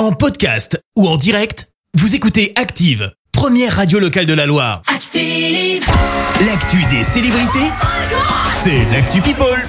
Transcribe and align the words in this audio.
En 0.00 0.12
podcast 0.12 0.82
ou 0.96 1.06
en 1.06 1.18
direct, 1.18 1.68
vous 1.92 2.14
écoutez 2.14 2.54
Active, 2.56 3.12
première 3.32 3.76
radio 3.76 3.98
locale 3.98 4.24
de 4.24 4.32
la 4.32 4.46
Loire. 4.46 4.80
Active. 4.86 5.84
L'actu 6.46 6.82
des 6.86 7.02
célébrités, 7.02 7.70
c'est 8.50 8.86
l'actu 8.90 9.20
People. 9.20 9.62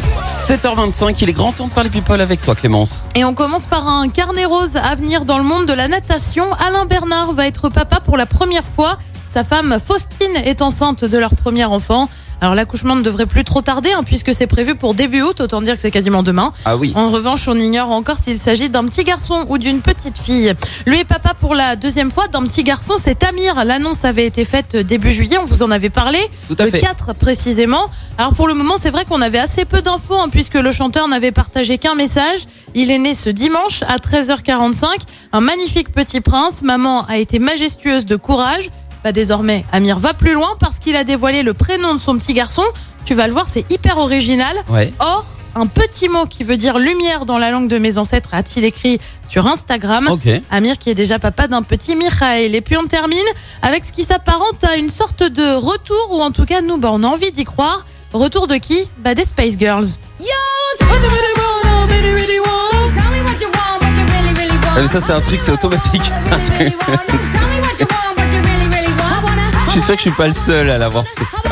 7h25, 0.47 1.17
il 1.21 1.29
est 1.31 1.33
grand 1.33 1.51
temps 1.51 1.67
de 1.67 1.73
parler 1.73 1.89
people 1.89 2.21
avec 2.21 2.41
toi 2.41 2.55
Clémence. 2.55 3.07
Et 3.13 3.25
on 3.25 3.33
commence 3.33 3.65
par 3.65 3.89
un 3.89 4.07
carnet 4.07 4.45
rose 4.45 4.77
à 4.77 4.95
venir 4.95 5.25
dans 5.25 5.37
le 5.37 5.43
monde 5.43 5.65
de 5.65 5.73
la 5.73 5.89
natation. 5.89 6.45
Alain 6.53 6.85
Bernard 6.85 7.33
va 7.33 7.45
être 7.45 7.67
papa 7.67 7.99
pour 7.99 8.15
la 8.15 8.25
première 8.25 8.63
fois. 8.63 8.99
Sa 9.31 9.45
femme 9.45 9.79
Faustine 9.79 10.35
est 10.43 10.61
enceinte 10.61 11.05
de 11.05 11.17
leur 11.17 11.35
premier 11.35 11.63
enfant. 11.63 12.09
Alors 12.41 12.53
l'accouchement 12.53 12.95
ne 12.95 13.01
devrait 13.01 13.27
plus 13.27 13.45
trop 13.45 13.61
tarder 13.61 13.91
hein, 13.93 14.03
puisque 14.03 14.33
c'est 14.33 14.47
prévu 14.47 14.75
pour 14.75 14.93
début 14.93 15.21
août, 15.21 15.39
autant 15.39 15.61
dire 15.61 15.75
que 15.75 15.79
c'est 15.79 15.91
quasiment 15.91 16.21
demain. 16.21 16.51
Ah 16.65 16.75
oui. 16.75 16.91
En 16.95 17.07
revanche, 17.07 17.47
on 17.47 17.53
ignore 17.53 17.91
encore 17.91 18.17
s'il 18.17 18.39
s'agit 18.39 18.67
d'un 18.67 18.83
petit 18.83 19.05
garçon 19.05 19.45
ou 19.47 19.57
d'une 19.57 19.79
petite 19.79 20.17
fille. 20.17 20.53
Lui 20.85 20.99
est 20.99 21.05
papa 21.05 21.33
pour 21.33 21.55
la 21.55 21.77
deuxième 21.77 22.11
fois 22.11 22.27
d'un 22.27 22.41
petit 22.41 22.63
garçon, 22.63 22.95
c'est 22.97 23.23
Amir. 23.23 23.63
L'annonce 23.63 24.03
avait 24.03 24.25
été 24.25 24.43
faite 24.43 24.75
début 24.75 25.11
juillet, 25.11 25.37
on 25.37 25.45
vous 25.45 25.63
en 25.63 25.71
avait 25.71 25.91
parlé, 25.91 26.19
Tout 26.49 26.57
à 26.59 26.65
le 26.65 26.71
fait. 26.71 26.79
4 26.79 27.13
précisément. 27.13 27.89
Alors 28.17 28.33
pour 28.33 28.49
le 28.49 28.53
moment, 28.53 28.75
c'est 28.81 28.89
vrai 28.89 29.05
qu'on 29.05 29.21
avait 29.21 29.39
assez 29.39 29.63
peu 29.63 29.81
d'infos 29.81 30.15
hein, 30.15 30.27
puisque 30.29 30.55
le 30.55 30.73
chanteur 30.73 31.07
n'avait 31.07 31.31
partagé 31.31 31.77
qu'un 31.77 31.95
message. 31.95 32.39
Il 32.73 32.91
est 32.91 32.99
né 32.99 33.15
ce 33.15 33.29
dimanche 33.29 33.83
à 33.83 33.95
13h45, 33.95 34.87
un 35.31 35.41
magnifique 35.41 35.93
petit 35.93 36.19
prince. 36.19 36.63
Maman 36.63 37.05
a 37.05 37.17
été 37.17 37.39
majestueuse 37.39 38.05
de 38.05 38.17
courage. 38.17 38.71
Bah 39.03 39.11
désormais, 39.11 39.65
Amir 39.71 39.99
va 39.99 40.13
plus 40.13 40.33
loin 40.33 40.55
parce 40.59 40.79
qu'il 40.79 40.95
a 40.95 41.03
dévoilé 41.03 41.43
le 41.43 41.53
prénom 41.53 41.93
de 41.95 41.99
son 41.99 42.17
petit 42.17 42.33
garçon. 42.33 42.63
Tu 43.05 43.15
vas 43.15 43.27
le 43.27 43.33
voir, 43.33 43.47
c'est 43.47 43.65
hyper 43.71 43.97
original. 43.97 44.55
Ouais. 44.69 44.93
Or, 44.99 45.25
un 45.55 45.67
petit 45.67 46.07
mot 46.07 46.25
qui 46.27 46.43
veut 46.43 46.55
dire 46.55 46.77
lumière 46.77 47.25
dans 47.25 47.37
la 47.37 47.51
langue 47.51 47.67
de 47.67 47.77
mes 47.77 47.97
ancêtres 47.97 48.29
a-t-il 48.33 48.63
écrit 48.63 48.99
sur 49.27 49.47
Instagram. 49.47 50.07
Ok. 50.09 50.29
Amir 50.51 50.77
qui 50.77 50.89
est 50.89 50.95
déjà 50.95 51.19
papa 51.19 51.47
d'un 51.47 51.63
petit 51.63 51.95
Michael. 51.95 52.55
Et 52.55 52.61
puis 52.61 52.77
on 52.77 52.85
termine 52.85 53.25
avec 53.61 53.85
ce 53.85 53.91
qui 53.91 54.03
s'apparente 54.03 54.63
à 54.63 54.75
une 54.77 54.89
sorte 54.89 55.23
de 55.23 55.55
retour, 55.55 56.09
ou 56.11 56.21
en 56.21 56.31
tout 56.31 56.45
cas 56.45 56.61
nous, 56.61 56.77
bah, 56.77 56.89
on 56.91 57.03
a 57.03 57.07
envie 57.07 57.31
d'y 57.31 57.43
croire. 57.43 57.85
Retour 58.13 58.45
de 58.47 58.55
qui? 58.55 58.87
Bah 58.99 59.15
des 59.15 59.25
Space 59.25 59.57
Girls. 59.57 59.87
Ah, 64.73 64.87
ça 64.87 65.01
c'est 65.01 65.13
un 65.13 65.21
truc, 65.21 65.39
c'est 65.39 65.51
automatique. 65.51 66.01
Je 69.73 69.79
suis 69.79 69.81
sûr 69.85 69.93
que 69.95 69.99
je 69.99 70.09
suis 70.09 70.11
pas 70.17 70.27
le 70.27 70.33
seul 70.33 70.69
à 70.69 70.77
l'avoir 70.77 71.05
fait 71.05 71.23
ça. 71.25 71.41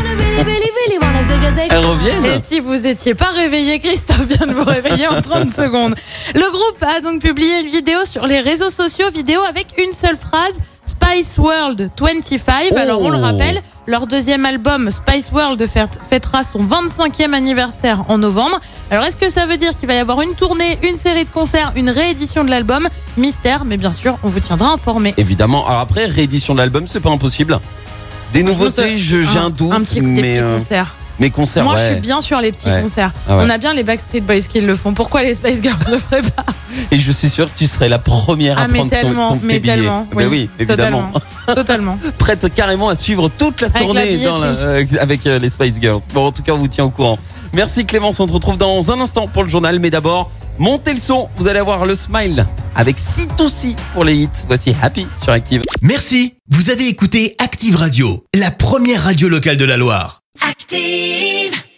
Elles 1.71 1.85
reviennent 1.85 2.25
Et 2.25 2.39
si 2.41 2.59
vous 2.59 2.85
étiez 2.85 3.13
pas 3.13 3.29
réveillé, 3.35 3.79
Christophe 3.79 4.25
vient 4.27 4.45
de 4.47 4.53
vous 4.53 4.63
réveiller 4.65 5.07
en 5.07 5.21
30 5.21 5.49
secondes. 5.55 5.95
Le 6.33 6.51
groupe 6.51 6.83
a 6.83 6.99
donc 7.01 7.21
publié 7.21 7.59
une 7.59 7.67
vidéo 7.67 7.99
sur 8.05 8.25
les 8.25 8.39
réseaux 8.41 8.69
sociaux, 8.69 9.09
vidéo 9.13 9.39
avec 9.47 9.67
une 9.77 9.93
seule 9.93 10.17
phrase. 10.17 10.59
Spice 10.85 11.37
World 11.37 11.91
25. 11.99 12.73
Alors 12.75 13.01
on 13.01 13.09
le 13.09 13.17
Oh. 13.17 13.21
rappelle, 13.21 13.61
leur 13.87 14.07
deuxième 14.07 14.45
album 14.45 14.89
Spice 14.91 15.31
World 15.31 15.61
fête- 15.67 15.99
fêtera 16.09 16.43
son 16.43 16.59
25e 16.63 17.33
anniversaire 17.33 18.03
en 18.09 18.17
novembre. 18.17 18.59
Alors 18.91 19.05
est-ce 19.05 19.15
que 19.17 19.29
ça 19.29 19.45
veut 19.45 19.57
dire 19.57 19.75
qu'il 19.75 19.87
va 19.87 19.93
y 19.93 19.99
avoir 19.99 20.21
une 20.21 20.33
tournée, 20.33 20.77
une 20.83 20.97
série 20.97 21.25
de 21.25 21.29
concerts, 21.29 21.71
une 21.75 21.89
réédition 21.89 22.43
de 22.43 22.49
l'album? 22.49 22.89
Mystère, 23.17 23.65
mais 23.65 23.77
bien 23.77 23.93
sûr, 23.93 24.17
on 24.23 24.29
vous 24.29 24.39
tiendra 24.39 24.71
informé. 24.71 25.13
Évidemment. 25.17 25.67
Alors 25.67 25.79
après, 25.81 26.05
réédition 26.05 26.53
de 26.53 26.59
l'album, 26.59 26.87
c'est 26.87 26.99
pas 27.01 27.11
impossible. 27.11 27.59
Des 28.33 28.43
nouveautés, 28.43 28.97
je- 28.97 29.21
j'ai 29.23 29.37
un 29.37 29.49
doute. 29.49 29.73
Un 29.73 29.81
petit 29.81 29.95
des 29.95 30.01
mais 30.01 30.21
petits 30.21 30.37
euh, 30.39 30.53
concerts. 30.55 30.95
mes 31.19 31.29
concerts, 31.31 31.63
Moi, 31.63 31.73
ouais. 31.75 31.79
je 31.87 31.91
suis 31.93 32.01
bien 32.01 32.21
sur 32.21 32.39
les 32.41 32.51
petits 32.51 32.67
Ouais. 32.69 32.81
concerts. 32.81 33.11
Ah 33.27 33.37
ouais. 33.37 33.43
On 33.45 33.49
a 33.49 33.57
bien 33.57 33.73
les 33.73 33.83
Backstreet 33.83 34.21
Boys 34.21 34.41
qui 34.41 34.61
le 34.61 34.75
font. 34.75 34.93
Pourquoi 34.93 35.23
les 35.23 35.33
Spice 35.33 35.61
Girls 35.61 35.77
le 35.91 35.97
feraient 35.97 36.21
pas 36.21 36.45
Et 36.91 36.99
je 36.99 37.11
suis 37.11 37.29
sûr 37.29 37.51
que 37.51 37.57
tu 37.57 37.65
serais 37.67 37.89
la 37.89 37.97
première 37.99 38.57
à 38.59 38.63
Ah, 38.63 38.67
mais 38.67 38.75
prendre 38.79 38.91
tellement, 38.91 39.29
ton, 39.31 39.39
mais 39.43 39.59
tellement. 39.59 40.07
Ben 40.15 40.27
oui, 40.27 40.49
évidemment. 40.59 41.09
Totalement. 41.11 41.11
Totalement. 41.55 41.97
Prête 42.19 42.53
carrément 42.53 42.89
à 42.89 42.95
suivre 42.95 43.29
toute 43.35 43.61
la 43.61 43.67
Avec 43.67 43.81
tournée 43.81 44.17
la 44.17 44.25
dans 44.29 44.37
la- 44.37 44.47
euh, 44.47 44.85
avec 44.99 45.25
euh, 45.25 45.39
les 45.39 45.49
Spice 45.49 45.75
Girls. 45.81 46.01
Bon, 46.13 46.27
en 46.27 46.31
tout 46.31 46.43
cas, 46.43 46.51
on 46.53 46.57
vous 46.57 46.67
tient 46.67 46.85
au 46.85 46.89
courant. 46.91 47.17
Merci 47.53 47.85
Clémence, 47.85 48.19
on 48.19 48.27
te 48.27 48.33
retrouve 48.33 48.57
dans 48.57 48.91
un 48.91 48.99
instant 48.99 49.27
pour 49.27 49.43
le 49.43 49.49
journal, 49.49 49.79
mais 49.79 49.89
d'abord, 49.89 50.29
montez 50.59 50.93
le 50.93 50.99
son. 50.99 51.29
Vous 51.37 51.47
allez 51.47 51.59
avoir 51.59 51.85
le 51.85 51.95
smile 51.95 52.45
avec 52.75 52.97
C2C 52.97 53.75
pour 53.93 54.03
les 54.03 54.15
hits. 54.15 54.29
Voici 54.47 54.75
Happy 54.81 55.07
sur 55.21 55.31
Active. 55.31 55.63
Merci, 55.81 56.35
vous 56.49 56.69
avez 56.69 56.87
écouté 56.87 57.35
Active 57.39 57.75
Radio, 57.75 58.23
la 58.35 58.51
première 58.51 59.03
radio 59.03 59.27
locale 59.27 59.57
de 59.57 59.65
la 59.65 59.77
Loire. 59.77 60.21
Active. 60.47 61.59